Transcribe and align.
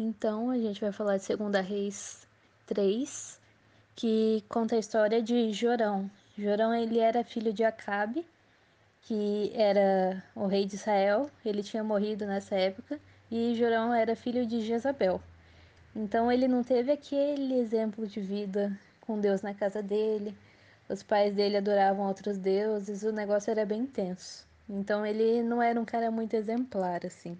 Então 0.00 0.48
a 0.50 0.56
gente 0.56 0.80
vai 0.80 0.92
falar 0.92 1.16
de 1.16 1.26
2 1.26 1.66
Reis 1.66 2.24
3, 2.66 3.40
que 3.96 4.44
conta 4.48 4.76
a 4.76 4.78
história 4.78 5.20
de 5.20 5.52
Jorão. 5.52 6.08
Jorão 6.38 6.72
ele 6.72 7.00
era 7.00 7.24
filho 7.24 7.52
de 7.52 7.64
Acabe, 7.64 8.24
que 9.02 9.50
era 9.52 10.22
o 10.36 10.46
rei 10.46 10.66
de 10.66 10.76
Israel. 10.76 11.28
Ele 11.44 11.64
tinha 11.64 11.82
morrido 11.82 12.26
nessa 12.26 12.54
época 12.54 13.00
e 13.28 13.56
Jorão 13.56 13.92
era 13.92 14.14
filho 14.14 14.46
de 14.46 14.60
Jezabel. 14.60 15.20
Então 15.96 16.30
ele 16.30 16.46
não 16.46 16.62
teve 16.62 16.92
aquele 16.92 17.58
exemplo 17.58 18.06
de 18.06 18.20
vida 18.20 18.78
com 19.00 19.18
Deus 19.18 19.42
na 19.42 19.52
casa 19.52 19.82
dele. 19.82 20.32
Os 20.88 21.02
pais 21.02 21.34
dele 21.34 21.56
adoravam 21.56 22.06
outros 22.06 22.38
deuses, 22.38 23.02
o 23.02 23.10
negócio 23.10 23.50
era 23.50 23.66
bem 23.66 23.84
tenso. 23.84 24.46
Então 24.68 25.04
ele 25.04 25.42
não 25.42 25.60
era 25.60 25.80
um 25.80 25.84
cara 25.84 26.08
muito 26.08 26.34
exemplar 26.34 27.04
assim. 27.04 27.36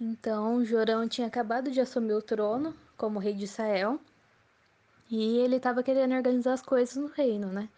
Então, 0.00 0.64
Jorão 0.64 1.06
tinha 1.06 1.26
acabado 1.26 1.70
de 1.70 1.78
assumir 1.78 2.14
o 2.14 2.22
trono 2.22 2.74
como 2.96 3.18
rei 3.18 3.34
de 3.34 3.44
Israel 3.44 4.00
e 5.10 5.36
ele 5.38 5.56
estava 5.56 5.82
querendo 5.82 6.14
organizar 6.14 6.54
as 6.54 6.62
coisas 6.62 6.96
no 6.96 7.08
reino, 7.08 7.48
né? 7.48 7.68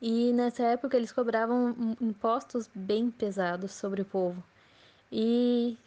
E 0.00 0.32
nessa 0.32 0.64
época 0.64 0.96
eles 0.96 1.12
cobravam 1.12 1.96
impostos 2.00 2.68
bem 2.74 3.12
pesados 3.12 3.70
sobre 3.70 4.02
o 4.02 4.04
povo. 4.04 4.42
E 5.12 5.78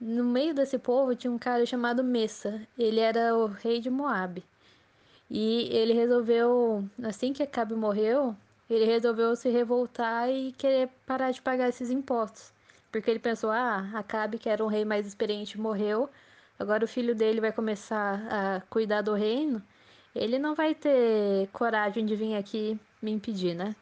no 0.00 0.24
meio 0.24 0.52
desse 0.52 0.78
povo 0.78 1.14
tinha 1.14 1.30
um 1.30 1.38
cara 1.38 1.64
chamado 1.64 2.02
Messa. 2.02 2.60
Ele 2.76 2.98
era 2.98 3.36
o 3.36 3.46
rei 3.46 3.80
de 3.80 3.88
Moabe. 3.88 4.42
E 5.30 5.68
ele 5.70 5.92
resolveu, 5.92 6.84
assim 7.04 7.32
que 7.32 7.44
Acabe 7.44 7.74
morreu, 7.76 8.34
ele 8.68 8.84
resolveu 8.84 9.36
se 9.36 9.48
revoltar 9.48 10.28
e 10.28 10.50
querer 10.52 10.88
parar 11.06 11.30
de 11.30 11.40
pagar 11.40 11.68
esses 11.68 11.88
impostos. 11.88 12.52
Porque 12.90 13.10
ele 13.10 13.20
pensou: 13.20 13.50
ah, 13.50 13.90
Acabe, 13.94 14.38
que 14.38 14.48
era 14.48 14.64
um 14.64 14.68
rei 14.68 14.84
mais 14.84 15.06
experiente, 15.06 15.58
morreu. 15.58 16.10
Agora 16.58 16.84
o 16.84 16.88
filho 16.88 17.14
dele 17.14 17.40
vai 17.40 17.52
começar 17.52 18.20
a 18.30 18.60
cuidar 18.68 19.02
do 19.02 19.14
reino. 19.14 19.62
Ele 20.14 20.38
não 20.38 20.54
vai 20.54 20.74
ter 20.74 21.48
coragem 21.52 22.04
de 22.04 22.16
vir 22.16 22.36
aqui 22.36 22.78
me 23.00 23.10
impedir, 23.12 23.54
né? 23.54 23.74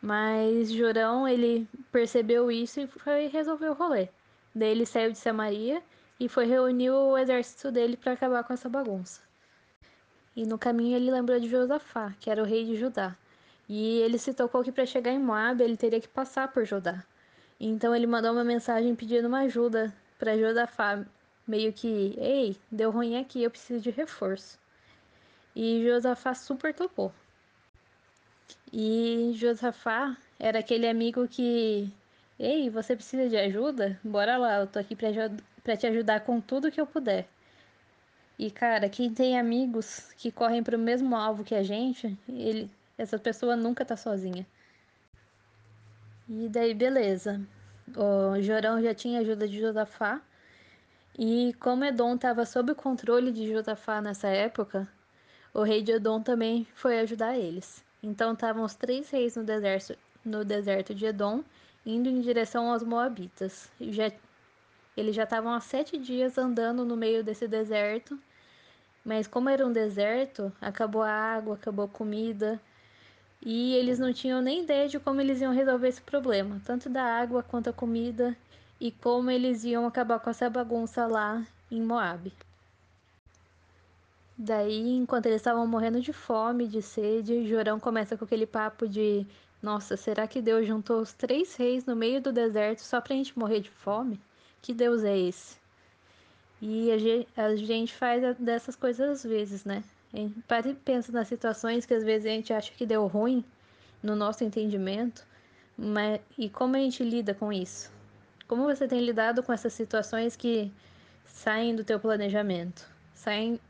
Mas 0.00 0.70
Jorão, 0.72 1.26
ele 1.26 1.68
percebeu 1.90 2.50
isso 2.52 2.80
e 2.80 2.86
foi 2.86 3.26
resolver 3.28 3.68
o 3.68 3.74
rolê. 3.74 4.08
Daí 4.54 4.70
ele 4.70 4.86
saiu 4.86 5.10
de 5.10 5.18
Samaria 5.18 5.82
e 6.20 6.28
foi 6.28 6.46
reunir 6.46 6.90
o 6.90 7.16
exército 7.16 7.72
dele 7.72 7.96
para 7.96 8.12
acabar 8.12 8.44
com 8.44 8.52
essa 8.52 8.68
bagunça. 8.68 9.20
E 10.36 10.46
no 10.46 10.58
caminho 10.58 10.96
ele 10.96 11.10
lembrou 11.10 11.40
de 11.40 11.48
Josafá, 11.48 12.14
que 12.20 12.30
era 12.30 12.42
o 12.42 12.46
rei 12.46 12.64
de 12.64 12.76
Judá. 12.76 13.16
E 13.68 13.98
ele 13.98 14.18
se 14.18 14.32
tocou 14.32 14.62
que 14.62 14.72
para 14.72 14.86
chegar 14.86 15.12
em 15.12 15.18
Moab 15.18 15.62
ele 15.62 15.76
teria 15.76 16.00
que 16.00 16.08
passar 16.08 16.48
por 16.52 16.64
Judá. 16.64 17.04
Então 17.60 17.94
ele 17.94 18.06
mandou 18.06 18.32
uma 18.32 18.44
mensagem 18.44 18.94
pedindo 18.94 19.26
uma 19.28 19.40
ajuda 19.40 19.92
para 20.18 20.38
Josafá, 20.38 21.04
meio 21.46 21.72
que, 21.72 22.14
ei, 22.18 22.56
deu 22.70 22.90
ruim 22.90 23.16
aqui, 23.16 23.42
eu 23.42 23.50
preciso 23.50 23.80
de 23.80 23.90
reforço. 23.90 24.58
E 25.54 25.82
Josafá 25.84 26.34
super 26.34 26.72
topou. 26.74 27.12
E 28.72 29.32
Josafá 29.34 30.16
era 30.38 30.60
aquele 30.60 30.88
amigo 30.88 31.26
que, 31.26 31.92
ei, 32.38 32.70
você 32.70 32.94
precisa 32.94 33.28
de 33.28 33.36
ajuda? 33.36 33.98
Bora 34.04 34.36
lá, 34.36 34.60
eu 34.60 34.66
tô 34.66 34.78
aqui 34.78 34.94
para 34.94 35.76
te 35.76 35.86
ajudar 35.86 36.20
com 36.20 36.40
tudo 36.40 36.70
que 36.70 36.80
eu 36.80 36.86
puder. 36.86 37.26
E 38.38 38.52
cara, 38.52 38.88
quem 38.88 39.12
tem 39.12 39.36
amigos 39.36 40.12
que 40.16 40.30
correm 40.30 40.62
para 40.62 40.76
o 40.76 40.80
mesmo 40.80 41.16
alvo 41.16 41.42
que 41.42 41.56
a 41.56 41.62
gente, 41.64 42.16
ele, 42.28 42.70
essa 42.96 43.18
pessoa 43.18 43.56
nunca 43.56 43.84
tá 43.84 43.96
sozinha. 43.96 44.46
E 46.28 46.48
daí, 46.48 46.74
beleza. 46.74 47.40
O 47.96 48.40
Jorão 48.42 48.82
já 48.82 48.94
tinha 48.94 49.20
ajuda 49.20 49.48
de 49.48 49.58
Josafá. 49.58 50.20
E 51.18 51.54
como 51.58 51.84
Edom 51.84 52.14
estava 52.14 52.44
sob 52.44 52.72
o 52.72 52.76
controle 52.76 53.32
de 53.32 53.50
Josafá 53.50 54.00
nessa 54.00 54.28
época, 54.28 54.86
o 55.54 55.62
rei 55.62 55.82
de 55.82 55.92
Edom 55.92 56.20
também 56.20 56.66
foi 56.74 57.00
ajudar 57.00 57.36
eles. 57.36 57.82
Então 58.02 58.34
estavam 58.34 58.62
os 58.62 58.74
três 58.74 59.10
reis 59.10 59.36
no 59.36 59.42
deserto, 59.42 59.96
no 60.24 60.44
deserto 60.44 60.94
de 60.94 61.06
Edom, 61.06 61.42
indo 61.84 62.08
em 62.08 62.20
direção 62.20 62.70
aos 62.70 62.82
Moabitas. 62.82 63.70
Já, 63.80 64.12
eles 64.96 65.16
já 65.16 65.24
estavam 65.24 65.52
há 65.52 65.60
sete 65.60 65.96
dias 65.98 66.36
andando 66.36 66.84
no 66.84 66.96
meio 66.96 67.24
desse 67.24 67.48
deserto, 67.48 68.18
mas 69.04 69.26
como 69.26 69.48
era 69.48 69.66
um 69.66 69.72
deserto, 69.72 70.52
acabou 70.60 71.02
a 71.02 71.10
água, 71.10 71.54
acabou 71.54 71.86
a 71.86 71.88
comida, 71.88 72.60
e 73.44 73.74
eles 73.74 73.98
não 73.98 74.12
tinham 74.12 74.42
nem 74.42 74.62
ideia 74.62 74.88
de 74.88 74.98
como 74.98 75.20
eles 75.20 75.40
iam 75.40 75.52
resolver 75.52 75.88
esse 75.88 76.02
problema, 76.02 76.60
tanto 76.64 76.88
da 76.88 77.02
água 77.02 77.42
quanto 77.42 77.70
a 77.70 77.72
comida, 77.72 78.36
e 78.80 78.90
como 78.90 79.30
eles 79.30 79.64
iam 79.64 79.86
acabar 79.86 80.18
com 80.20 80.30
essa 80.30 80.48
bagunça 80.48 81.06
lá 81.06 81.44
em 81.70 81.80
Moab. 81.80 82.32
Daí, 84.36 84.90
enquanto 84.90 85.26
eles 85.26 85.40
estavam 85.40 85.66
morrendo 85.66 86.00
de 86.00 86.12
fome, 86.12 86.68
de 86.68 86.80
sede, 86.80 87.46
Jorão 87.48 87.80
começa 87.80 88.16
com 88.16 88.24
aquele 88.24 88.46
papo 88.46 88.86
de: 88.86 89.26
Nossa, 89.60 89.96
será 89.96 90.28
que 90.28 90.40
Deus 90.40 90.66
juntou 90.66 91.00
os 91.00 91.12
três 91.12 91.56
reis 91.56 91.84
no 91.84 91.96
meio 91.96 92.20
do 92.20 92.32
deserto 92.32 92.80
só 92.80 93.00
pra 93.00 93.16
gente 93.16 93.36
morrer 93.36 93.60
de 93.60 93.70
fome? 93.70 94.20
Que 94.62 94.72
Deus 94.72 95.02
é 95.02 95.18
esse? 95.18 95.56
E 96.60 96.90
a 97.36 97.54
gente 97.56 97.94
faz 97.94 98.36
dessas 98.36 98.74
coisas 98.74 99.08
às 99.08 99.22
vezes, 99.22 99.64
né? 99.64 99.84
A 100.12 100.16
gente 100.16 100.40
para 100.48 100.68
e 100.68 100.74
pensa 100.74 101.12
nas 101.12 101.28
situações 101.28 101.86
que 101.86 101.94
às 101.94 102.02
vezes 102.02 102.26
a 102.26 102.30
gente 102.30 102.52
acha 102.52 102.72
que 102.72 102.84
deu 102.84 103.06
ruim 103.06 103.44
no 104.02 104.16
nosso 104.16 104.42
entendimento, 104.42 105.24
mas 105.76 106.20
e 106.36 106.48
como 106.48 106.76
a 106.76 106.78
gente 106.78 107.04
lida 107.04 107.34
com 107.34 107.52
isso? 107.52 107.92
Como 108.48 108.64
você 108.64 108.88
tem 108.88 109.00
lidado 109.00 109.42
com 109.42 109.52
essas 109.52 109.72
situações 109.72 110.34
que 110.34 110.72
saem 111.26 111.76
do 111.76 111.84
teu 111.84 112.00
planejamento? 112.00 112.88
Saem, 113.14 113.60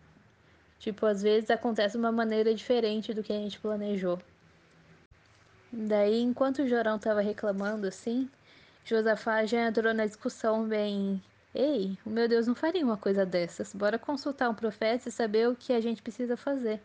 tipo, 0.79 1.05
às 1.05 1.21
vezes 1.21 1.51
acontece 1.51 1.93
de 1.93 1.99
uma 1.99 2.13
maneira 2.13 2.55
diferente 2.55 3.13
do 3.13 3.23
que 3.23 3.33
a 3.33 3.37
gente 3.37 3.59
planejou. 3.59 4.19
Daí, 5.71 6.21
enquanto 6.21 6.63
o 6.63 6.69
Jorão 6.69 6.97
estava 6.97 7.21
reclamando 7.21 7.87
assim, 7.87 8.31
Josafá 8.85 9.45
já 9.45 9.67
entrou 9.67 9.93
na 9.93 10.07
discussão 10.07 10.67
bem 10.67 11.21
Ei, 11.59 11.99
o 12.07 12.11
meu 12.11 12.29
Deus 12.29 12.47
não 12.47 12.55
faria 12.55 12.85
uma 12.85 12.97
coisa 12.97 13.27
dessas. 13.27 13.75
Bora 13.75 13.99
consultar 13.99 14.49
um 14.49 14.55
profeta 14.55 15.09
e 15.09 15.13
saber 15.13 15.49
o 15.49 15.57
que 15.57 15.73
a 15.73 15.81
gente 15.81 16.01
precisa 16.01 16.37
fazer. 16.37 16.81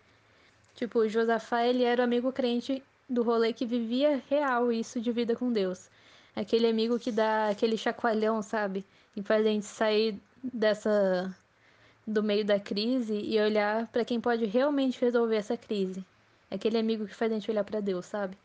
Tipo, 0.73 1.07
Josafá, 1.07 1.63
ele 1.63 1.83
era 1.83 2.01
o 2.01 2.03
amigo 2.03 2.33
crente 2.33 2.81
do 3.07 3.21
rolê 3.21 3.53
que 3.53 3.67
vivia 3.67 4.19
real 4.27 4.71
isso 4.71 4.99
de 4.99 5.11
vida 5.11 5.35
com 5.35 5.53
Deus. 5.53 5.91
Aquele 6.35 6.67
amigo 6.67 6.97
que 6.97 7.11
dá 7.11 7.49
aquele 7.49 7.77
chacoalhão, 7.77 8.41
sabe? 8.41 8.83
E 9.15 9.21
faz 9.21 9.45
a 9.45 9.49
gente 9.49 9.67
sair 9.67 10.19
dessa 10.43 11.31
do 12.05 12.23
meio 12.23 12.43
da 12.43 12.59
crise 12.59 13.13
e 13.13 13.39
olhar 13.39 13.85
para 13.89 14.03
quem 14.03 14.19
pode 14.19 14.45
realmente 14.45 14.99
resolver 14.99 15.35
essa 15.35 15.55
crise. 15.55 16.03
Aquele 16.49 16.79
amigo 16.79 17.05
que 17.05 17.13
faz 17.13 17.31
a 17.31 17.35
gente 17.35 17.51
olhar 17.51 17.63
para 17.63 17.79
Deus, 17.79 18.07
sabe? 18.07 18.35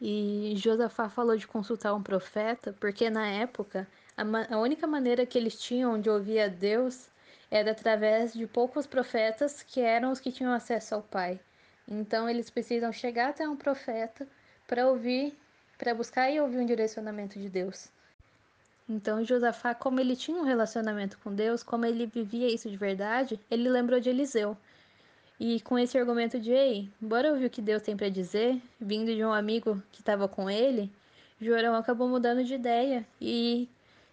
E 0.00 0.54
Josafá 0.56 1.10
falou 1.10 1.36
de 1.36 1.46
consultar 1.46 1.92
um 1.92 2.02
profeta, 2.02 2.74
porque 2.80 3.10
na 3.10 3.26
época 3.26 3.86
a, 4.20 4.54
a 4.54 4.58
única 4.58 4.86
maneira 4.86 5.24
que 5.24 5.38
eles 5.38 5.58
tinham 5.58 5.98
de 5.98 6.10
ouvir 6.10 6.40
a 6.40 6.48
Deus 6.48 7.08
era 7.50 7.70
através 7.70 8.34
de 8.34 8.46
poucos 8.46 8.86
profetas 8.86 9.62
que 9.62 9.80
eram 9.80 10.12
os 10.12 10.20
que 10.20 10.30
tinham 10.30 10.52
acesso 10.52 10.94
ao 10.94 11.02
Pai. 11.02 11.40
Então 11.88 12.28
eles 12.28 12.50
precisam 12.50 12.92
chegar 12.92 13.30
até 13.30 13.48
um 13.48 13.56
profeta 13.56 14.28
para 14.66 14.86
ouvir, 14.86 15.34
para 15.78 15.94
buscar 15.94 16.30
e 16.30 16.38
ouvir 16.38 16.58
um 16.58 16.66
direcionamento 16.66 17.38
de 17.38 17.48
Deus. 17.48 17.88
Então 18.88 19.24
Josafá, 19.24 19.74
como 19.74 19.98
ele 20.00 20.14
tinha 20.14 20.38
um 20.38 20.44
relacionamento 20.44 21.18
com 21.18 21.34
Deus, 21.34 21.62
como 21.62 21.86
ele 21.86 22.06
vivia 22.06 22.52
isso 22.52 22.68
de 22.68 22.76
verdade, 22.76 23.40
ele 23.50 23.68
lembrou 23.68 23.98
de 23.98 24.10
Eliseu. 24.10 24.56
E 25.38 25.60
com 25.62 25.78
esse 25.78 25.96
argumento 25.96 26.38
de, 26.38 26.52
ei, 26.52 26.90
bora 27.00 27.32
ouvir 27.32 27.46
o 27.46 27.50
que 27.50 27.62
Deus 27.62 27.82
tem 27.82 27.96
para 27.96 28.10
dizer, 28.10 28.60
vindo 28.78 29.14
de 29.14 29.24
um 29.24 29.32
amigo 29.32 29.82
que 29.90 30.02
estava 30.02 30.28
com 30.28 30.50
ele, 30.50 30.92
Jorão 31.40 31.74
acabou 31.74 32.06
mudando 32.06 32.44
de 32.44 32.54
ideia 32.54 33.06
e 33.18 33.66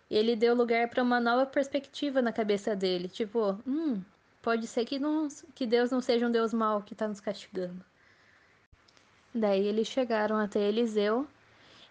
ele 0.09 0.35
deu 0.35 0.55
lugar 0.55 0.87
para 0.89 1.03
uma 1.03 1.19
nova 1.19 1.45
perspectiva 1.45 2.21
na 2.21 2.31
cabeça 2.31 2.75
dele. 2.75 3.07
Tipo, 3.07 3.59
hum, 3.67 4.01
pode 4.41 4.67
ser 4.67 4.85
que, 4.85 4.99
não, 4.99 5.27
que 5.53 5.65
Deus 5.65 5.91
não 5.91 6.01
seja 6.01 6.27
um 6.27 6.31
Deus 6.31 6.53
mau 6.53 6.81
que 6.81 6.93
está 6.93 7.07
nos 7.07 7.19
castigando. 7.19 7.83
Daí 9.33 9.65
eles 9.65 9.87
chegaram 9.87 10.37
até 10.37 10.59
Eliseu 10.59 11.27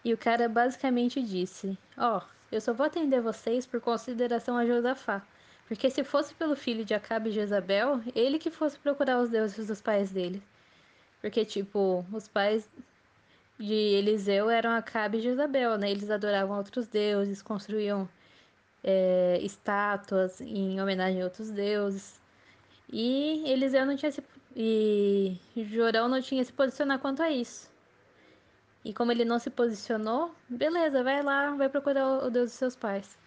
e 0.03 0.13
o 0.13 0.17
cara 0.17 0.49
basicamente 0.49 1.21
disse: 1.21 1.77
Ó, 1.97 2.17
oh, 2.17 2.21
eu 2.51 2.59
só 2.59 2.73
vou 2.73 2.85
atender 2.85 3.21
vocês 3.21 3.65
por 3.65 3.79
consideração 3.79 4.57
a 4.57 4.65
Josafá. 4.65 5.21
Porque 5.67 5.89
se 5.89 6.03
fosse 6.03 6.33
pelo 6.33 6.55
filho 6.55 6.85
de 6.85 6.93
Acabe 6.93 7.29
e 7.29 7.33
Jezabel, 7.33 8.01
ele 8.15 8.39
que 8.39 8.49
fosse 8.49 8.79
procurar 8.79 9.19
os 9.19 9.29
deuses 9.29 9.67
dos 9.67 9.81
pais 9.81 10.11
dele. 10.11 10.41
Porque, 11.19 11.43
tipo, 11.43 12.05
os 12.11 12.27
pais 12.27 12.69
de 13.59 13.73
Eliseu 13.73 14.49
eram 14.49 14.71
Acabe 14.71 15.17
e 15.17 15.21
Jezabel, 15.21 15.77
né? 15.77 15.89
Eles 15.91 16.09
adoravam 16.09 16.57
outros 16.57 16.87
deuses, 16.87 17.41
construíam 17.41 18.07
é, 18.83 19.39
estátuas 19.41 20.39
em 20.41 20.79
homenagem 20.81 21.21
a 21.21 21.25
outros 21.25 21.49
deuses. 21.51 22.19
E 22.91 23.43
Eliseu 23.45 23.85
não 23.85 23.95
tinha 23.95 24.11
se. 24.11 24.23
E 24.55 25.37
Jorão 25.55 26.07
não 26.07 26.21
tinha 26.21 26.43
se 26.43 26.53
posicionar 26.53 26.99
quanto 26.99 27.21
a 27.21 27.29
isso. 27.29 27.69
E 28.83 28.93
como 28.93 29.11
ele 29.11 29.25
não 29.25 29.37
se 29.39 29.49
posicionou, 29.49 30.33
beleza, 30.47 31.03
vai 31.03 31.21
lá, 31.21 31.51
vai 31.51 31.69
procurar 31.69 32.25
o 32.25 32.29
Deus 32.29 32.51
dos 32.51 32.53
seus 32.53 32.75
pais. 32.75 33.17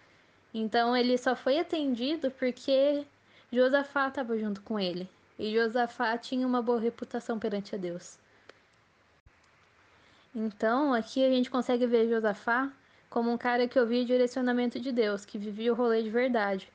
Então 0.53 0.97
ele 0.97 1.17
só 1.17 1.35
foi 1.35 1.59
atendido 1.59 2.31
porque 2.31 3.05
Josafá 3.51 4.07
estava 4.07 4.37
junto 4.37 4.61
com 4.61 4.79
ele. 4.79 5.07
E 5.37 5.53
Josafá 5.53 6.17
tinha 6.17 6.47
uma 6.47 6.61
boa 6.61 6.79
reputação 6.79 7.37
perante 7.39 7.75
a 7.75 7.77
Deus. 7.77 8.17
Então, 10.33 10.93
aqui 10.93 11.25
a 11.25 11.29
gente 11.29 11.49
consegue 11.49 11.85
ver 11.85 12.09
Josafá 12.09 12.71
como 13.09 13.29
um 13.29 13.37
cara 13.37 13.67
que 13.67 13.77
ouvia 13.77 14.01
o 14.01 14.05
direcionamento 14.05 14.79
de 14.79 14.91
Deus, 14.91 15.25
que 15.25 15.37
vivia 15.37 15.73
o 15.73 15.75
rolê 15.75 16.01
de 16.01 16.09
verdade. 16.09 16.71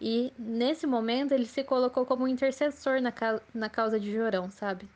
E 0.00 0.32
nesse 0.38 0.86
momento 0.86 1.32
ele 1.32 1.46
se 1.46 1.62
colocou 1.62 2.04
como 2.04 2.24
um 2.24 2.28
intercessor 2.28 3.00
na, 3.00 3.12
ca 3.12 3.40
na 3.54 3.68
causa 3.70 3.98
de 3.98 4.12
Jorão, 4.12 4.50
sabe? 4.50 4.88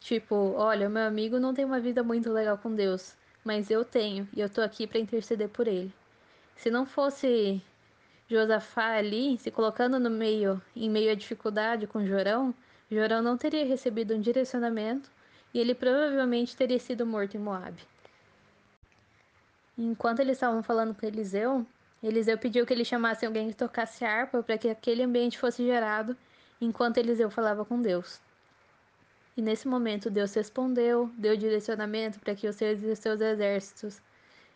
Tipo, 0.00 0.34
olha, 0.56 0.88
meu 0.88 1.02
amigo 1.02 1.38
não 1.38 1.52
tem 1.52 1.64
uma 1.64 1.78
vida 1.78 2.02
muito 2.02 2.32
legal 2.32 2.56
com 2.56 2.74
Deus, 2.74 3.14
mas 3.44 3.70
eu 3.70 3.84
tenho, 3.84 4.26
e 4.34 4.40
eu 4.40 4.48
tô 4.48 4.62
aqui 4.62 4.86
para 4.86 4.98
interceder 4.98 5.50
por 5.50 5.68
ele. 5.68 5.92
Se 6.56 6.70
não 6.70 6.86
fosse 6.86 7.62
Josafá 8.28 8.96
ali, 8.96 9.38
se 9.38 9.50
colocando 9.50 10.00
no 10.00 10.10
meio, 10.10 10.60
em 10.74 10.88
meio 10.88 11.12
à 11.12 11.14
dificuldade 11.14 11.86
com 11.86 12.04
Jorão, 12.04 12.54
Jorão 12.90 13.20
não 13.22 13.36
teria 13.36 13.66
recebido 13.66 14.14
um 14.14 14.20
direcionamento 14.20 15.10
e 15.52 15.58
ele 15.58 15.74
provavelmente 15.74 16.56
teria 16.56 16.78
sido 16.78 17.06
morto 17.06 17.36
em 17.36 17.40
Moabe. 17.40 17.82
Enquanto 19.76 20.20
eles 20.20 20.36
estavam 20.36 20.62
falando 20.62 20.94
com 20.94 21.06
Eliseu, 21.06 21.66
Eliseu 22.02 22.38
pediu 22.38 22.66
que 22.66 22.72
ele 22.72 22.84
chamasse 22.84 23.26
alguém 23.26 23.48
que 23.48 23.56
tocasse 23.56 24.04
harpa 24.04 24.42
para 24.42 24.58
que 24.58 24.68
aquele 24.68 25.02
ambiente 25.02 25.38
fosse 25.38 25.64
gerado 25.64 26.16
enquanto 26.60 26.98
Eliseu 26.98 27.30
falava 27.30 27.64
com 27.64 27.80
Deus. 27.80 28.20
E 29.36 29.42
nesse 29.42 29.66
momento 29.66 30.10
Deus 30.10 30.34
respondeu, 30.34 31.10
deu 31.16 31.36
direcionamento 31.36 32.18
para 32.20 32.34
que 32.34 32.48
os 32.48 32.56
seus 32.56 32.82
e 32.82 32.96
seus 32.96 33.20
exércitos 33.20 34.00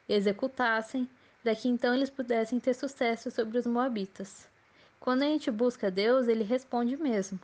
executassem, 0.09 1.09
para 1.43 1.55
que 1.55 1.69
então 1.69 1.95
eles 1.95 2.11
pudessem 2.11 2.61
ter 2.61 2.75
sucesso 2.75 3.31
sobre 3.31 3.59
os 3.59 3.67
moabitas. 3.67 4.47
Quando 5.01 5.23
a 5.23 5.27
gente 5.27 5.51
busca 5.51 5.91
Deus, 5.91 6.29
ele 6.29 6.45
responde 6.45 6.97
mesmo. 6.97 7.39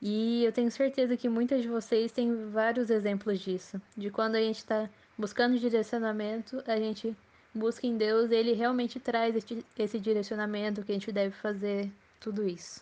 E 0.00 0.44
eu 0.44 0.52
tenho 0.52 0.70
certeza 0.70 1.16
que 1.16 1.28
muitas 1.28 1.60
de 1.60 1.68
vocês 1.68 2.12
têm 2.12 2.50
vários 2.50 2.88
exemplos 2.88 3.40
disso, 3.40 3.80
de 3.96 4.10
quando 4.10 4.36
a 4.36 4.40
gente 4.40 4.58
está 4.58 4.88
buscando 5.16 5.58
direcionamento, 5.58 6.62
a 6.66 6.76
gente 6.76 7.16
busca 7.52 7.86
em 7.86 7.96
Deus, 7.96 8.30
ele 8.30 8.52
realmente 8.52 9.00
traz 9.00 9.34
esse, 9.34 9.64
esse 9.76 9.98
direcionamento 9.98 10.84
que 10.84 10.92
a 10.92 10.94
gente 10.94 11.10
deve 11.10 11.34
fazer, 11.34 11.90
tudo 12.20 12.46
isso. 12.46 12.80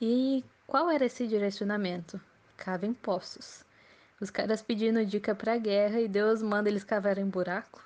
E 0.00 0.44
qual 0.66 0.88
era 0.88 1.06
esse 1.06 1.26
direcionamento? 1.26 2.20
Cavem 2.56 2.94
poços. 2.94 3.64
Os 4.20 4.30
caras 4.30 4.62
pedindo 4.62 5.04
dica 5.04 5.34
pra 5.34 5.58
guerra 5.58 6.00
e 6.00 6.06
Deus 6.06 6.42
manda 6.42 6.68
eles 6.68 6.84
cavarem 6.84 7.26
buraco? 7.26 7.82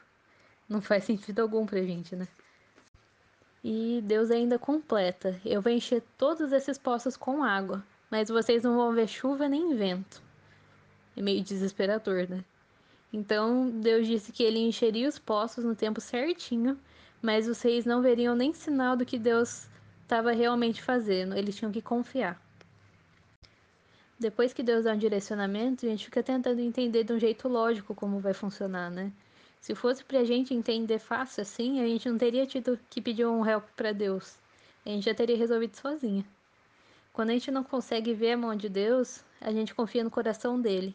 Não 0.69 0.83
faz 0.83 1.05
sentido 1.05 1.41
algum 1.41 1.65
pra 1.65 1.81
gente, 1.81 2.15
né? 2.15 2.29
E 3.69 4.01
Deus 4.01 4.31
ainda 4.31 4.61
completa: 4.61 5.41
Eu 5.45 5.61
vou 5.61 5.73
encher 5.73 6.01
todos 6.17 6.53
esses 6.53 6.79
poços 6.79 7.17
com 7.17 7.43
água, 7.43 7.85
mas 8.09 8.29
vocês 8.29 8.63
não 8.63 8.77
vão 8.77 8.93
ver 8.93 9.09
chuva 9.09 9.49
nem 9.49 9.75
vento. 9.75 10.23
É 11.17 11.21
meio 11.21 11.43
desesperador, 11.43 12.29
né? 12.31 12.45
Então 13.13 13.69
Deus 13.69 14.07
disse 14.07 14.31
que 14.31 14.45
ele 14.45 14.61
encheria 14.61 15.09
os 15.09 15.19
poços 15.19 15.65
no 15.65 15.75
tempo 15.75 16.01
certinho, 16.01 16.79
mas 17.21 17.49
vocês 17.49 17.85
não 17.85 18.01
veriam 18.01 18.37
nem 18.37 18.55
sinal 18.55 18.97
do 18.97 19.05
que 19.05 19.19
Deus 19.19 19.67
estava 20.01 20.31
realmente 20.31 20.81
fazendo, 20.81 21.37
eles 21.37 21.57
tinham 21.57 21.73
que 21.73 21.83
confiar. 21.83 22.41
Depois 24.17 24.53
que 24.53 24.63
Deus 24.63 24.85
dá 24.85 24.93
um 24.93 24.97
direcionamento, 24.97 25.85
a 25.85 25.89
gente 25.89 26.05
fica 26.05 26.23
tentando 26.23 26.61
entender 26.61 27.03
de 27.03 27.13
um 27.13 27.19
jeito 27.19 27.49
lógico 27.49 27.97
como 27.97 28.21
vai 28.21 28.33
funcionar, 28.33 28.93
né? 28.93 29.11
Se 29.67 29.75
fosse 29.75 30.05
pra 30.05 30.23
gente 30.23 30.55
entender 30.55 31.01
fácil 31.01 31.43
assim, 31.43 31.81
a 31.81 31.87
gente 31.89 32.09
não 32.09 32.17
teria 32.17 32.47
tido 32.47 32.79
que 32.89 33.03
pedir 33.03 33.27
um 33.27 33.45
help 33.45 33.65
para 33.75 33.91
Deus. 33.91 34.39
A 34.85 34.91
gente 34.91 35.07
já 35.07 35.13
teria 35.13 35.37
resolvido 35.37 35.75
sozinha. 35.75 36.25
Quando 37.13 37.31
a 37.31 37.33
gente 37.33 37.51
não 37.51 37.65
consegue 37.65 38.15
ver 38.15 38.31
a 38.31 38.37
mão 38.37 38.55
de 38.55 38.69
Deus, 38.69 39.25
a 39.41 39.51
gente 39.51 39.75
confia 39.75 40.05
no 40.05 40.11
coração 40.11 40.61
dele. 40.61 40.95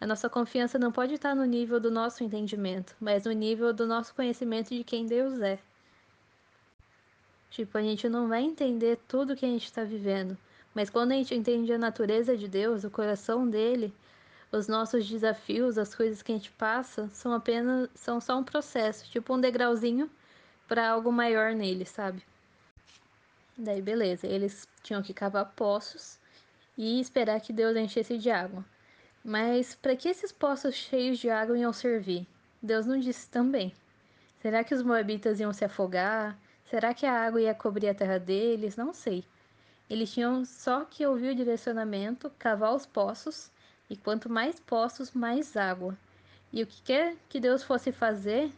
A 0.00 0.06
nossa 0.06 0.28
confiança 0.28 0.80
não 0.80 0.90
pode 0.90 1.14
estar 1.14 1.32
no 1.36 1.44
nível 1.44 1.78
do 1.78 1.88
nosso 1.88 2.24
entendimento, 2.24 2.96
mas 2.98 3.24
no 3.24 3.30
nível 3.30 3.72
do 3.72 3.86
nosso 3.86 4.12
conhecimento 4.16 4.74
de 4.74 4.82
quem 4.82 5.06
Deus 5.06 5.40
é. 5.40 5.56
Tipo, 7.50 7.78
a 7.78 7.82
gente 7.82 8.08
não 8.08 8.26
vai 8.26 8.42
entender 8.42 8.98
tudo 9.06 9.36
que 9.36 9.46
a 9.46 9.48
gente 9.48 9.66
está 9.66 9.84
vivendo, 9.84 10.36
mas 10.74 10.90
quando 10.90 11.12
a 11.12 11.14
gente 11.14 11.36
entende 11.36 11.72
a 11.72 11.78
natureza 11.78 12.36
de 12.36 12.48
Deus, 12.48 12.82
o 12.82 12.90
coração 12.90 13.48
dele, 13.48 13.94
os 14.52 14.68
nossos 14.68 15.08
desafios, 15.08 15.78
as 15.78 15.94
coisas 15.94 16.22
que 16.22 16.32
a 16.32 16.34
gente 16.34 16.50
passa, 16.52 17.08
são 17.08 17.32
apenas 17.32 17.88
são 17.94 18.20
só 18.20 18.38
um 18.38 18.44
processo, 18.44 19.10
tipo 19.10 19.34
um 19.34 19.40
degrauzinho 19.40 20.10
para 20.68 20.88
algo 20.88 21.12
maior 21.12 21.54
nele, 21.54 21.84
sabe? 21.84 22.22
Daí 23.56 23.80
beleza, 23.82 24.26
eles 24.26 24.68
tinham 24.82 25.02
que 25.02 25.14
cavar 25.14 25.52
poços 25.56 26.18
e 26.76 27.00
esperar 27.00 27.40
que 27.40 27.52
Deus 27.52 27.76
enchesse 27.76 28.18
de 28.18 28.30
água. 28.30 28.64
Mas 29.24 29.74
para 29.74 29.96
que 29.96 30.08
esses 30.08 30.30
poços 30.30 30.74
cheios 30.74 31.18
de 31.18 31.28
água 31.28 31.58
iam 31.58 31.72
servir? 31.72 32.26
Deus 32.62 32.86
não 32.86 32.98
disse 32.98 33.28
também. 33.28 33.72
Será 34.40 34.62
que 34.62 34.74
os 34.74 34.82
moabitas 34.82 35.40
iam 35.40 35.52
se 35.52 35.64
afogar? 35.64 36.38
Será 36.70 36.94
que 36.94 37.06
a 37.06 37.12
água 37.12 37.40
ia 37.40 37.54
cobrir 37.54 37.88
a 37.88 37.94
terra 37.94 38.18
deles? 38.18 38.76
Não 38.76 38.92
sei. 38.92 39.24
Eles 39.88 40.12
tinham 40.12 40.44
só 40.44 40.84
que 40.84 41.06
ouvir 41.06 41.30
o 41.30 41.34
direcionamento, 41.34 42.30
cavar 42.38 42.74
os 42.74 42.86
poços 42.86 43.50
e 43.88 43.96
quanto 43.96 44.28
mais 44.28 44.58
poços, 44.60 45.12
mais 45.12 45.56
água. 45.56 45.96
E 46.52 46.62
o 46.62 46.66
que 46.66 46.82
quer 46.82 47.16
que 47.28 47.40
Deus 47.40 47.62
fosse 47.62 47.92
fazer 47.92 48.52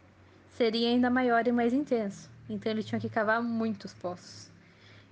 seria 0.51 0.89
ainda 0.89 1.09
maior 1.09 1.47
e 1.47 1.51
mais 1.51 1.73
intenso. 1.73 2.29
Então 2.49 2.71
ele 2.71 2.83
tinha 2.83 2.99
que 2.99 3.09
cavar 3.09 3.41
muitos 3.41 3.93
poços. 3.93 4.49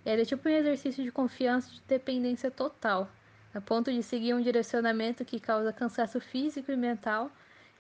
Era 0.04 0.26
tipo 0.26 0.48
um 0.48 0.52
exercício 0.52 1.04
de 1.04 1.12
confiança 1.12 1.70
de 1.70 1.82
dependência 1.88 2.50
total, 2.50 3.10
a 3.54 3.62
ponto 3.62 3.92
de 3.92 4.02
seguir 4.02 4.34
um 4.34 4.42
direcionamento 4.42 5.26
que 5.26 5.40
causa 5.40 5.74
cansaço 5.74 6.20
físico 6.20 6.72
e 6.72 6.76
mental, 6.76 7.32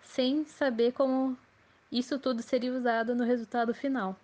sem 0.01 0.45
saber 0.45 0.91
como 0.91 1.37
isso 1.91 2.19
tudo 2.19 2.41
seria 2.41 2.73
usado 2.73 3.15
no 3.15 3.23
resultado 3.23 3.73
final. 3.73 4.15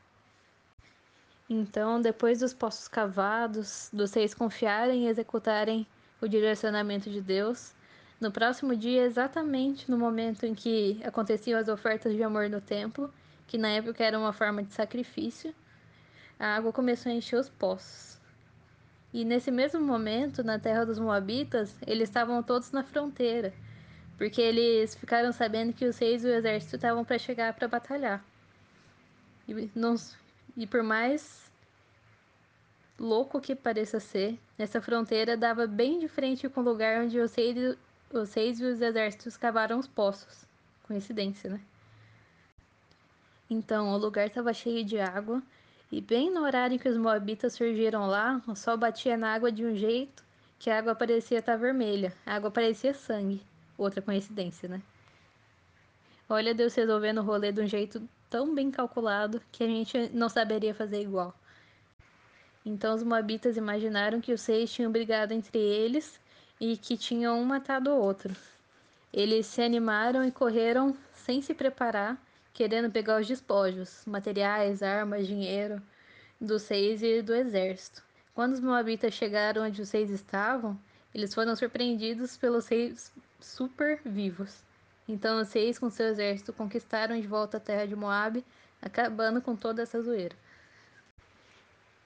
Então, 1.49 2.01
depois 2.01 2.39
dos 2.39 2.53
poços 2.53 2.87
cavados, 2.87 3.89
dos 3.91 4.13
reis 4.13 4.33
confiarem 4.33 5.05
e 5.05 5.07
executarem 5.07 5.85
o 6.21 6.27
direcionamento 6.27 7.09
de 7.09 7.21
Deus, 7.21 7.73
no 8.23 8.31
próximo 8.31 8.75
dia, 8.75 9.03
exatamente 9.03 9.91
no 9.91 9.97
momento 9.97 10.45
em 10.45 10.55
que 10.55 10.99
aconteciam 11.03 11.59
as 11.59 11.67
ofertas 11.67 12.15
de 12.15 12.23
amor 12.23 12.49
no 12.49 12.61
templo, 12.61 13.13
que 13.45 13.57
na 13.57 13.67
época 13.67 14.01
era 14.03 14.17
uma 14.17 14.31
forma 14.31 14.63
de 14.63 14.73
sacrifício, 14.73 15.53
a 16.39 16.55
água 16.55 16.71
começou 16.71 17.11
a 17.11 17.15
encher 17.15 17.37
os 17.37 17.49
poços. 17.49 18.17
E 19.13 19.25
nesse 19.25 19.51
mesmo 19.51 19.81
momento, 19.81 20.41
na 20.41 20.57
terra 20.57 20.85
dos 20.85 20.97
Moabitas, 20.97 21.75
eles 21.85 22.07
estavam 22.07 22.41
todos 22.41 22.71
na 22.71 22.81
fronteira, 22.81 23.53
porque 24.17 24.41
eles 24.41 24.95
ficaram 24.95 25.33
sabendo 25.33 25.73
que 25.73 25.85
os 25.85 25.97
reis 25.97 26.23
e 26.23 26.27
o 26.27 26.33
exército 26.33 26.77
estavam 26.77 27.03
para 27.03 27.19
chegar 27.19 27.53
para 27.53 27.67
batalhar. 27.67 28.25
E, 29.47 29.69
não, 29.75 29.95
e 30.55 30.65
por 30.65 30.81
mais 30.81 31.51
louco 32.97 33.41
que 33.41 33.53
pareça 33.53 33.99
ser, 33.99 34.39
essa 34.57 34.81
fronteira 34.81 35.35
dava 35.35 35.67
bem 35.67 35.99
de 35.99 36.07
frente 36.07 36.47
com 36.47 36.61
o 36.61 36.63
lugar 36.63 37.03
onde 37.03 37.19
os 37.19 37.35
reis 37.35 37.77
reis 38.33 38.59
e 38.59 38.65
os 38.65 38.81
exércitos 38.81 39.37
cavaram 39.37 39.79
os 39.79 39.87
poços. 39.87 40.45
Coincidência, 40.83 41.49
né? 41.49 41.61
Então, 43.49 43.93
o 43.93 43.97
lugar 43.97 44.27
estava 44.27 44.53
cheio 44.53 44.83
de 44.83 44.99
água, 44.99 45.41
e 45.91 46.01
bem 46.01 46.31
no 46.31 46.41
horário 46.41 46.75
em 46.75 46.79
que 46.79 46.89
os 46.89 46.97
moabitas 46.97 47.53
surgiram 47.53 48.07
lá, 48.07 48.41
o 48.47 48.55
sol 48.55 48.77
batia 48.77 49.15
na 49.15 49.33
água 49.33 49.51
de 49.51 49.65
um 49.65 49.75
jeito 49.75 50.23
que 50.57 50.69
a 50.69 50.79
água 50.79 50.95
parecia 50.95 51.39
estar 51.39 51.55
vermelha. 51.55 52.13
A 52.25 52.35
água 52.35 52.49
parecia 52.49 52.93
sangue. 52.93 53.41
Outra 53.77 54.01
coincidência, 54.01 54.69
né? 54.69 54.81
Olha 56.29 56.53
Deus 56.53 56.73
resolvendo 56.73 57.19
o 57.19 57.23
rolê 57.23 57.51
de 57.51 57.61
um 57.61 57.67
jeito 57.67 58.01
tão 58.29 58.55
bem 58.55 58.71
calculado 58.71 59.41
que 59.51 59.63
a 59.63 59.67
gente 59.67 60.09
não 60.13 60.29
saberia 60.29 60.73
fazer 60.73 61.01
igual. 61.01 61.35
Então 62.65 62.95
os 62.95 63.03
moabitas 63.03 63.57
imaginaram 63.57 64.21
que 64.21 64.33
os 64.33 64.45
reis 64.45 64.71
tinham 64.71 64.91
brigado 64.91 65.33
entre 65.33 65.59
eles 65.59 66.19
e 66.63 66.77
que 66.77 66.95
tinham 66.95 67.37
um 67.41 67.43
matado 67.43 67.89
o 67.89 67.99
outro. 67.99 68.33
Eles 69.11 69.47
se 69.47 69.61
animaram 69.61 70.23
e 70.23 70.31
correram 70.31 70.95
sem 71.13 71.41
se 71.41 71.53
preparar, 71.53 72.17
querendo 72.53 72.89
pegar 72.89 73.19
os 73.19 73.27
despojos, 73.27 74.01
materiais, 74.07 74.81
armas, 74.81 75.27
dinheiro 75.27 75.83
dos 76.39 76.65
reis 76.69 77.03
e 77.03 77.21
do 77.21 77.35
exército. 77.35 78.01
Quando 78.33 78.53
os 78.53 78.61
moabitas 78.61 79.13
chegaram 79.13 79.63
onde 79.63 79.81
os 79.81 79.91
reis 79.91 80.09
estavam, 80.09 80.79
eles 81.13 81.33
foram 81.33 81.53
surpreendidos 81.53 82.37
pelos 82.37 82.65
reis 82.69 83.11
super 83.41 83.99
vivos. 84.05 84.63
Então 85.05 85.41
os 85.41 85.51
reis 85.51 85.77
com 85.77 85.89
seu 85.89 86.07
exército 86.07 86.53
conquistaram 86.53 87.19
de 87.19 87.27
volta 87.27 87.57
a 87.57 87.59
terra 87.59 87.85
de 87.85 87.95
Moabe, 87.95 88.41
acabando 88.81 89.41
com 89.41 89.53
toda 89.53 89.81
essa 89.81 90.01
zoeira. 90.01 90.35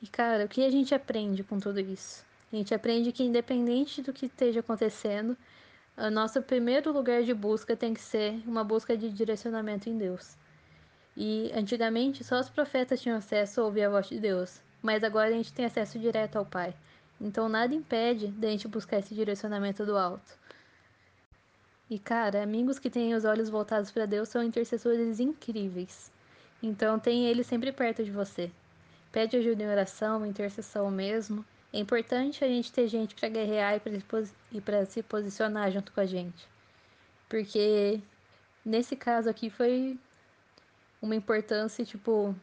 E 0.02 0.08
cara, 0.08 0.46
o 0.46 0.50
que 0.50 0.66
a 0.66 0.72
gente 0.72 0.96
aprende 0.96 1.44
com 1.44 1.60
tudo 1.60 1.80
isso? 1.80 2.27
A 2.52 2.56
gente 2.56 2.74
aprende 2.74 3.12
que, 3.12 3.24
independente 3.24 4.02
do 4.02 4.14
que 4.14 4.28
esteja 4.28 4.62
acontecendo, 4.62 5.38
o 5.98 6.10
nosso 6.10 6.42
primeiro 6.42 6.92
lugar 6.92 7.24
de 7.24 7.34
busca 7.34 7.76
tem 7.76 7.94
que 7.94 8.02
ser 8.02 8.42
uma 8.46 8.64
busca 8.64 8.96
de 8.96 9.10
direcionamento 9.10 9.90
em 9.90 9.98
Deus. 9.98 10.38
E 11.16 11.52
antigamente 11.56 12.24
só 12.24 12.40
os 12.40 12.50
profetas 12.50 13.02
tinham 13.02 13.18
acesso 13.18 13.60
a 13.60 13.66
ouvir 13.66 13.84
a 13.84 13.90
voz 13.90 14.08
de 14.08 14.20
Deus, 14.20 14.62
mas 14.82 15.04
agora 15.04 15.30
a 15.30 15.34
gente 15.34 15.52
tem 15.52 15.66
acesso 15.66 15.98
direto 15.98 16.38
ao 16.38 16.46
Pai. 16.46 16.76
Então 17.20 17.50
nada 17.50 17.74
impede 17.74 18.28
da 18.28 18.48
gente 18.50 18.68
buscar 18.68 19.00
esse 19.00 19.16
direcionamento 19.16 19.84
do 19.86 19.98
alto. 19.98 20.38
E 21.90 21.98
cara, 21.98 22.44
amigos 22.44 22.78
que 22.78 22.90
têm 22.90 23.16
os 23.16 23.26
olhos 23.26 23.50
voltados 23.50 23.90
para 23.90 24.06
Deus 24.06 24.30
são 24.30 24.44
intercessores 24.44 25.20
incríveis. 25.20 26.12
Então 26.62 27.00
tem 27.00 27.26
ele 27.26 27.44
sempre 27.44 27.72
perto 27.72 28.04
de 28.04 28.12
você. 28.12 28.52
Pede 29.12 29.38
ajuda 29.38 29.64
em 29.64 29.70
oração, 29.70 30.26
intercessão 30.26 30.92
mesmo. 30.92 31.44
É 31.78 31.80
importante 31.80 32.44
a 32.44 32.48
gente 32.48 32.72
ter 32.72 32.88
gente 32.88 33.14
para 33.14 33.30
guerrear 33.30 33.80
e 34.52 34.60
para 34.60 34.84
se 34.84 35.04
posicionar 35.04 35.72
junto 35.72 35.92
com 35.92 36.00
a 36.00 36.08
gente. 36.08 36.48
Porque 37.30 38.02
nesse 38.66 38.96
caso 38.96 39.30
aqui 39.30 39.48
foi 39.52 39.96
uma 41.00 41.16
importância, 41.16 41.86
tipo, 41.86 42.36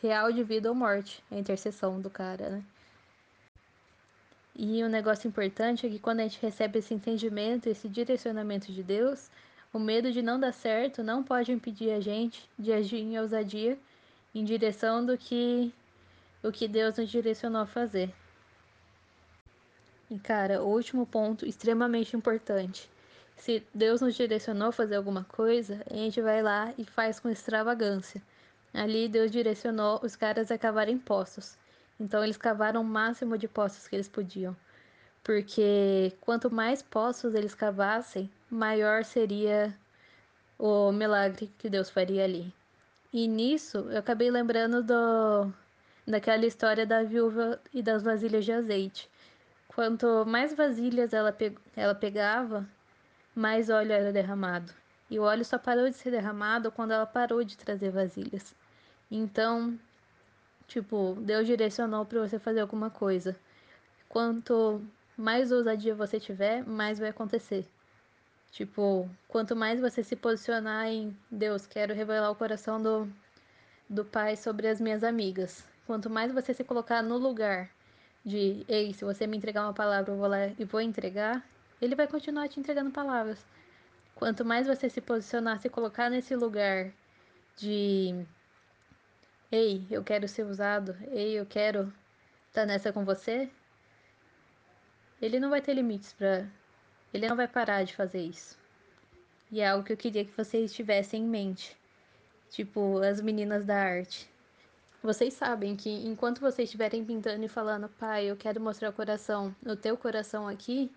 real 0.00 0.32
de 0.32 0.42
vida 0.42 0.70
ou 0.70 0.74
morte, 0.74 1.22
a 1.30 1.36
intercessão 1.36 2.00
do 2.00 2.08
cara, 2.08 2.48
né? 2.48 2.64
E 4.56 4.82
um 4.82 4.88
negócio 4.88 5.28
importante 5.28 5.86
é 5.86 5.90
que 5.90 5.98
quando 5.98 6.20
a 6.20 6.22
gente 6.22 6.40
recebe 6.40 6.78
esse 6.78 6.94
entendimento, 6.94 7.66
esse 7.66 7.90
direcionamento 7.90 8.72
de 8.72 8.82
Deus, 8.82 9.30
o 9.70 9.78
medo 9.78 10.10
de 10.10 10.22
não 10.22 10.40
dar 10.40 10.52
certo 10.52 11.02
não 11.02 11.22
pode 11.22 11.52
impedir 11.52 11.90
a 11.90 12.00
gente 12.00 12.48
de 12.58 12.72
agir 12.72 13.00
em 13.00 13.18
ousadia 13.18 13.78
em 14.34 14.42
direção 14.42 15.04
do 15.04 15.18
que 15.18 15.70
o 16.42 16.50
que 16.50 16.66
Deus 16.66 16.96
nos 16.96 17.10
direcionou 17.10 17.60
a 17.60 17.66
fazer. 17.66 18.10
E 20.12 20.18
cara, 20.18 20.62
o 20.62 20.66
último 20.68 21.06
ponto 21.06 21.46
extremamente 21.46 22.14
importante. 22.14 22.86
Se 23.34 23.66
Deus 23.72 24.02
nos 24.02 24.14
direcionou 24.14 24.68
a 24.68 24.72
fazer 24.72 24.96
alguma 24.96 25.24
coisa, 25.24 25.82
a 25.90 25.94
gente 25.94 26.20
vai 26.20 26.42
lá 26.42 26.70
e 26.76 26.84
faz 26.84 27.18
com 27.18 27.30
extravagância. 27.30 28.22
Ali 28.74 29.08
Deus 29.08 29.30
direcionou 29.30 29.98
os 30.02 30.14
caras 30.14 30.50
a 30.50 30.58
cavarem 30.58 30.98
poços. 30.98 31.56
Então 31.98 32.22
eles 32.22 32.36
cavaram 32.36 32.82
o 32.82 32.84
máximo 32.84 33.38
de 33.38 33.48
poços 33.48 33.88
que 33.88 33.96
eles 33.96 34.06
podiam. 34.06 34.54
Porque 35.24 36.12
quanto 36.20 36.54
mais 36.54 36.82
poços 36.82 37.34
eles 37.34 37.54
cavassem, 37.54 38.30
maior 38.50 39.04
seria 39.06 39.74
o 40.58 40.92
milagre 40.92 41.50
que 41.56 41.70
Deus 41.70 41.88
faria 41.88 42.24
ali. 42.24 42.52
E 43.10 43.26
nisso 43.26 43.78
eu 43.90 43.98
acabei 43.98 44.30
lembrando 44.30 44.82
do, 44.82 45.50
daquela 46.06 46.44
história 46.44 46.84
da 46.84 47.02
viúva 47.02 47.58
e 47.72 47.82
das 47.82 48.02
vasilhas 48.02 48.44
de 48.44 48.52
azeite. 48.52 49.10
Quanto 49.74 50.26
mais 50.26 50.54
vasilhas 50.54 51.14
ela, 51.14 51.32
pe 51.32 51.56
ela 51.74 51.94
pegava, 51.94 52.68
mais 53.34 53.70
óleo 53.70 53.92
era 53.92 54.12
derramado. 54.12 54.72
E 55.10 55.18
o 55.18 55.22
óleo 55.22 55.44
só 55.44 55.58
parou 55.58 55.88
de 55.88 55.96
ser 55.96 56.10
derramado 56.10 56.70
quando 56.70 56.92
ela 56.92 57.06
parou 57.06 57.42
de 57.42 57.56
trazer 57.56 57.90
vasilhas. 57.90 58.54
Então, 59.10 59.78
tipo, 60.68 61.16
Deus 61.20 61.46
direcionou 61.46 62.04
para 62.04 62.20
você 62.20 62.38
fazer 62.38 62.60
alguma 62.60 62.90
coisa. 62.90 63.34
Quanto 64.08 64.82
mais 65.16 65.50
ousadia 65.50 65.94
você 65.94 66.20
tiver, 66.20 66.66
mais 66.66 66.98
vai 66.98 67.08
acontecer. 67.08 67.66
Tipo, 68.50 69.08
quanto 69.26 69.56
mais 69.56 69.80
você 69.80 70.02
se 70.02 70.14
posicionar 70.14 70.86
em 70.86 71.16
Deus, 71.30 71.66
quero 71.66 71.94
revelar 71.94 72.30
o 72.30 72.34
coração 72.36 72.82
do, 72.82 73.10
do 73.88 74.04
Pai 74.04 74.36
sobre 74.36 74.68
as 74.68 74.78
minhas 74.80 75.02
amigas. 75.02 75.64
Quanto 75.86 76.10
mais 76.10 76.30
você 76.30 76.52
se 76.52 76.62
colocar 76.62 77.02
no 77.02 77.16
lugar 77.16 77.70
de, 78.24 78.64
ei, 78.68 78.92
se 78.92 79.04
você 79.04 79.26
me 79.26 79.36
entregar 79.36 79.62
uma 79.62 79.72
palavra, 79.72 80.12
eu 80.12 80.16
vou 80.16 80.28
lá 80.28 80.48
e 80.58 80.64
vou 80.64 80.80
entregar, 80.80 81.44
ele 81.80 81.94
vai 81.94 82.06
continuar 82.06 82.48
te 82.48 82.60
entregando 82.60 82.90
palavras. 82.90 83.44
Quanto 84.14 84.44
mais 84.44 84.66
você 84.66 84.88
se 84.88 85.00
posicionar, 85.00 85.60
se 85.60 85.68
colocar 85.68 86.08
nesse 86.08 86.36
lugar 86.36 86.92
de, 87.56 88.24
ei, 89.50 89.84
eu 89.90 90.04
quero 90.04 90.28
ser 90.28 90.44
usado, 90.44 90.96
ei, 91.10 91.32
eu 91.38 91.46
quero 91.46 91.92
estar 92.48 92.62
tá 92.62 92.66
nessa 92.66 92.92
com 92.92 93.04
você, 93.04 93.50
ele 95.22 95.38
não 95.38 95.50
vai 95.50 95.60
ter 95.60 95.74
limites 95.74 96.12
para. 96.12 96.50
Ele 97.14 97.28
não 97.28 97.36
vai 97.36 97.46
parar 97.46 97.84
de 97.84 97.94
fazer 97.94 98.20
isso. 98.22 98.58
E 99.52 99.60
é 99.60 99.68
algo 99.68 99.84
que 99.84 99.92
eu 99.92 99.96
queria 99.96 100.24
que 100.24 100.36
vocês 100.36 100.72
tivessem 100.72 101.22
em 101.22 101.28
mente. 101.28 101.76
Tipo, 102.50 102.98
as 102.98 103.20
meninas 103.20 103.64
da 103.64 103.76
arte. 103.76 104.28
Vocês 105.02 105.34
sabem 105.34 105.74
que 105.74 105.90
enquanto 105.90 106.40
vocês 106.40 106.68
estiverem 106.68 107.04
pintando 107.04 107.44
e 107.44 107.48
falando, 107.48 107.88
pai, 107.88 108.26
eu 108.26 108.36
quero 108.36 108.60
mostrar 108.60 108.90
o 108.90 108.92
coração, 108.92 109.52
o 109.66 109.74
teu 109.74 109.96
coração 109.96 110.46
aqui, 110.46 110.92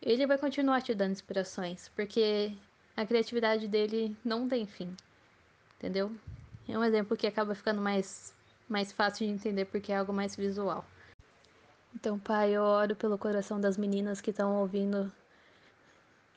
ele 0.00 0.28
vai 0.28 0.38
continuar 0.38 0.80
te 0.80 0.94
dando 0.94 1.10
inspirações, 1.10 1.88
porque 1.88 2.52
a 2.96 3.04
criatividade 3.04 3.66
dele 3.66 4.16
não 4.24 4.48
tem 4.48 4.64
fim. 4.64 4.96
Entendeu? 5.76 6.12
É 6.68 6.78
um 6.78 6.84
exemplo 6.84 7.16
que 7.16 7.26
acaba 7.26 7.52
ficando 7.52 7.80
mais, 7.80 8.32
mais 8.68 8.92
fácil 8.92 9.26
de 9.26 9.32
entender 9.32 9.64
porque 9.64 9.90
é 9.90 9.96
algo 9.96 10.12
mais 10.12 10.36
visual. 10.36 10.84
Então, 11.92 12.20
Pai, 12.20 12.52
eu 12.52 12.62
oro 12.62 12.94
pelo 12.94 13.18
coração 13.18 13.60
das 13.60 13.76
meninas 13.76 14.20
que 14.20 14.30
estão 14.30 14.60
ouvindo 14.60 15.10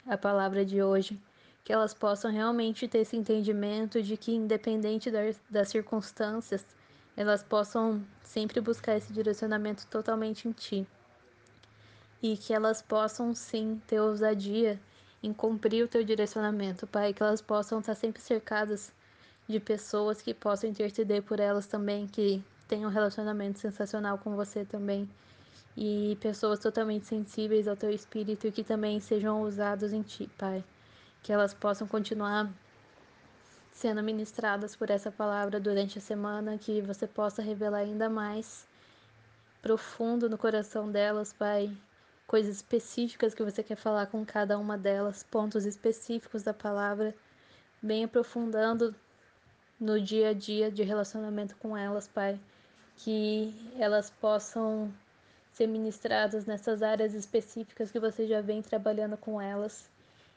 a 0.07 0.17
palavra 0.17 0.65
de 0.65 0.81
hoje, 0.81 1.19
que 1.63 1.71
elas 1.71 1.93
possam 1.93 2.31
realmente 2.31 2.87
ter 2.87 2.99
esse 2.99 3.15
entendimento 3.15 4.01
de 4.01 4.17
que, 4.17 4.31
independente 4.31 5.11
das 5.49 5.69
circunstâncias, 5.69 6.65
elas 7.19 7.43
possam 7.43 8.01
sempre 8.23 8.61
buscar 8.61 8.95
esse 8.95 9.11
direcionamento 9.11 9.85
totalmente 9.87 10.47
em 10.47 10.53
Ti. 10.53 10.87
E 12.23 12.37
que 12.37 12.53
elas 12.53 12.81
possam 12.81 13.35
sim 13.35 13.81
ter 13.85 13.99
ousadia 13.99 14.79
em 15.21 15.33
cumprir 15.33 15.83
o 15.83 15.87
Teu 15.89 16.01
direcionamento, 16.01 16.87
Pai, 16.87 17.13
que 17.13 17.21
elas 17.21 17.41
possam 17.41 17.81
estar 17.81 17.93
sempre 17.93 18.21
cercadas 18.21 18.93
de 19.49 19.59
pessoas 19.59 20.21
que 20.21 20.33
possam 20.33 20.69
interceder 20.69 21.21
por 21.21 21.41
elas 21.41 21.67
também, 21.67 22.07
que 22.07 22.41
tenham 22.69 22.89
um 22.89 22.93
relacionamento 22.93 23.59
sensacional 23.59 24.17
com 24.17 24.37
você 24.37 24.63
também 24.63 25.09
e 25.75 26.17
pessoas 26.21 26.59
totalmente 26.59 27.05
sensíveis 27.05 27.67
ao 27.67 27.75
teu 27.75 27.89
espírito 27.89 28.47
e 28.47 28.51
que 28.51 28.63
também 28.63 28.97
sejam 29.01 29.41
usados 29.41 29.91
em 29.91 30.03
ti, 30.03 30.29
Pai. 30.37 30.63
Que 31.21 31.33
elas 31.33 31.53
possam 31.53 31.85
continuar 31.85 32.49
sendo 33.79 34.03
ministradas 34.03 34.75
por 34.75 34.89
essa 34.89 35.09
palavra 35.09 35.57
durante 35.57 35.97
a 35.97 36.01
semana, 36.01 36.57
que 36.57 36.81
você 36.81 37.07
possa 37.07 37.41
revelar 37.41 37.77
ainda 37.77 38.09
mais 38.09 38.67
profundo 39.61 40.29
no 40.29 40.37
coração 40.37 40.91
delas, 40.91 41.31
Pai, 41.31 41.71
coisas 42.27 42.57
específicas 42.57 43.33
que 43.33 43.41
você 43.41 43.63
quer 43.63 43.77
falar 43.77 44.07
com 44.07 44.25
cada 44.25 44.59
uma 44.59 44.77
delas, 44.77 45.23
pontos 45.23 45.65
específicos 45.65 46.43
da 46.43 46.53
palavra, 46.53 47.15
bem 47.81 48.03
aprofundando 48.03 48.93
no 49.79 49.97
dia 49.97 50.31
a 50.31 50.33
dia 50.33 50.69
de 50.69 50.83
relacionamento 50.83 51.55
com 51.55 51.77
elas, 51.77 52.05
Pai, 52.05 52.37
que 52.97 53.55
elas 53.79 54.09
possam 54.09 54.93
ser 55.53 55.67
ministradas 55.67 56.45
nessas 56.45 56.83
áreas 56.83 57.13
específicas 57.13 57.91
que 57.91 57.99
você 57.99 58.27
já 58.27 58.41
vem 58.41 58.61
trabalhando 58.61 59.15
com 59.15 59.39
elas 59.39 59.89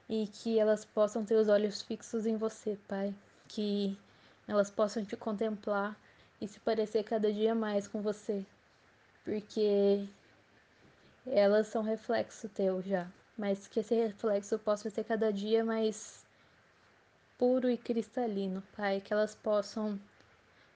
e 0.08 0.28
que 0.28 0.60
elas 0.60 0.84
possam 0.84 1.24
ter 1.24 1.34
os 1.34 1.48
olhos 1.48 1.82
fixos 1.82 2.24
em 2.24 2.36
você, 2.36 2.78
Pai. 2.86 3.12
Que 3.54 3.98
elas 4.48 4.70
possam 4.70 5.04
te 5.04 5.16
contemplar 5.16 5.96
e 6.40 6.48
se 6.48 6.58
parecer 6.60 7.04
cada 7.04 7.32
dia 7.32 7.54
mais 7.54 7.86
com 7.86 8.00
você, 8.00 8.44
porque 9.24 10.08
elas 11.26 11.68
são 11.68 11.82
reflexo 11.82 12.48
teu 12.48 12.82
já, 12.82 13.06
mas 13.36 13.68
que 13.68 13.80
esse 13.80 13.94
reflexo 13.94 14.58
possa 14.58 14.90
ser 14.90 15.04
cada 15.04 15.32
dia 15.32 15.64
mais 15.64 16.24
puro 17.38 17.68
e 17.68 17.76
cristalino, 17.76 18.62
Pai, 18.76 19.00
que 19.00 19.12
elas 19.12 19.34
possam 19.34 20.00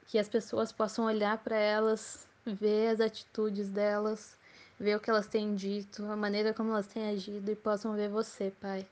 que 0.07 0.19
as 0.19 0.29
pessoas 0.29 0.71
possam 0.71 1.05
olhar 1.07 1.39
para 1.39 1.57
elas, 1.57 2.29
ver 2.45 2.89
as 2.89 3.01
atitudes 3.01 3.69
delas, 3.69 4.39
ver 4.79 4.97
o 4.97 5.01
que 5.01 5.11
elas 5.11 5.27
têm 5.27 5.55
dito, 5.55 6.05
a 6.05 6.17
maneira 6.17 6.55
como 6.55 6.71
elas 6.71 6.87
têm 6.87 7.09
agido 7.09 7.51
e 7.51 7.57
possam 7.57 7.95
ver 7.95 8.09
você, 8.09 8.53
Pai. 8.61 8.87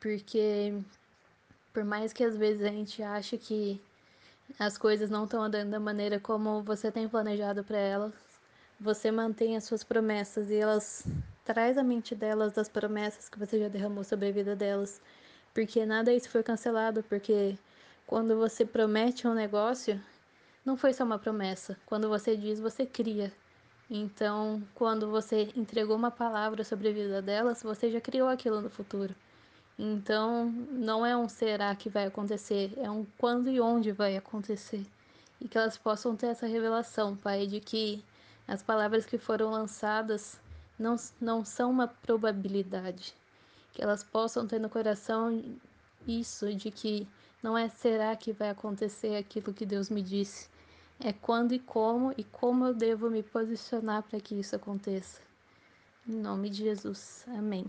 Porque 0.00 0.72
por 1.78 1.84
mais 1.84 2.12
que 2.12 2.24
às 2.24 2.36
vezes 2.36 2.64
a 2.64 2.70
gente 2.70 3.00
ache 3.04 3.38
que 3.38 3.80
as 4.58 4.76
coisas 4.76 5.08
não 5.08 5.26
estão 5.26 5.40
andando 5.40 5.70
da 5.70 5.78
maneira 5.78 6.18
como 6.18 6.60
você 6.60 6.90
tem 6.90 7.08
planejado 7.08 7.62
para 7.62 7.78
elas, 7.78 8.12
você 8.80 9.12
mantém 9.12 9.56
as 9.56 9.62
suas 9.62 9.84
promessas 9.84 10.50
e 10.50 10.56
elas 10.56 11.06
traz 11.44 11.78
a 11.78 11.84
mente 11.84 12.16
delas 12.16 12.52
das 12.52 12.68
promessas 12.68 13.28
que 13.28 13.38
você 13.38 13.60
já 13.60 13.68
derramou 13.68 14.02
sobre 14.02 14.26
a 14.26 14.32
vida 14.32 14.56
delas. 14.56 15.00
Porque 15.54 15.86
nada 15.86 16.12
disso 16.12 16.28
foi 16.30 16.42
cancelado, 16.42 17.04
porque 17.04 17.56
quando 18.08 18.36
você 18.36 18.64
promete 18.64 19.28
um 19.28 19.34
negócio, 19.34 20.02
não 20.64 20.76
foi 20.76 20.92
só 20.92 21.04
uma 21.04 21.16
promessa. 21.16 21.78
Quando 21.86 22.08
você 22.08 22.36
diz, 22.36 22.58
você 22.58 22.84
cria. 22.84 23.32
Então, 23.88 24.60
quando 24.74 25.08
você 25.08 25.48
entregou 25.54 25.94
uma 25.94 26.10
palavra 26.10 26.64
sobre 26.64 26.88
a 26.88 26.92
vida 26.92 27.22
delas, 27.22 27.62
você 27.62 27.88
já 27.88 28.00
criou 28.00 28.28
aquilo 28.28 28.60
no 28.60 28.68
futuro. 28.68 29.14
Então, 29.78 30.46
não 30.72 31.06
é 31.06 31.16
um 31.16 31.28
será 31.28 31.74
que 31.76 31.88
vai 31.88 32.06
acontecer, 32.06 32.72
é 32.78 32.90
um 32.90 33.06
quando 33.16 33.48
e 33.48 33.60
onde 33.60 33.92
vai 33.92 34.16
acontecer. 34.16 34.84
E 35.40 35.46
que 35.46 35.56
elas 35.56 35.78
possam 35.78 36.16
ter 36.16 36.26
essa 36.28 36.46
revelação, 36.46 37.16
Pai, 37.16 37.46
de 37.46 37.60
que 37.60 38.04
as 38.46 38.60
palavras 38.60 39.06
que 39.06 39.18
foram 39.18 39.50
lançadas 39.50 40.40
não, 40.78 40.96
não 41.20 41.44
são 41.44 41.70
uma 41.70 41.86
probabilidade. 41.86 43.14
Que 43.72 43.82
elas 43.82 44.02
possam 44.02 44.46
ter 44.48 44.58
no 44.58 44.68
coração 44.68 45.44
isso, 46.06 46.52
de 46.54 46.70
que 46.70 47.06
Não 47.40 47.56
é 47.56 47.68
será 47.68 48.16
que 48.16 48.32
vai 48.32 48.50
acontecer 48.50 49.14
aquilo 49.16 49.54
que 49.54 49.64
Deus 49.64 49.88
me 49.90 50.02
disse. 50.02 50.48
É 50.98 51.12
quando 51.12 51.52
e 51.52 51.60
como 51.60 52.12
e 52.16 52.24
como 52.24 52.66
eu 52.66 52.74
devo 52.74 53.08
me 53.08 53.22
posicionar 53.22 54.02
para 54.02 54.20
que 54.20 54.34
isso 54.34 54.56
aconteça. 54.56 55.20
Em 56.08 56.16
nome 56.16 56.50
de 56.50 56.64
Jesus. 56.64 57.24
Amém. 57.28 57.64